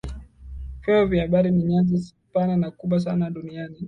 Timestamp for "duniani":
3.29-3.79